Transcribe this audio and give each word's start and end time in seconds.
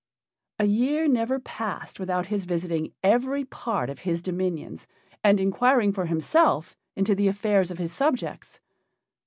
A 0.57 0.65
year 0.65 1.07
never 1.07 1.39
passed 1.39 1.99
without 1.99 2.25
his 2.25 2.45
visiting 2.45 2.91
every 3.03 3.45
part 3.45 3.87
of 3.87 3.99
his 3.99 4.23
dominions 4.23 4.87
and 5.23 5.39
inquiring 5.39 5.93
for 5.93 6.07
himself 6.07 6.75
into 6.95 7.13
the 7.13 7.27
affairs 7.27 7.69
of 7.69 7.77
his 7.77 7.91
subjects. 7.91 8.59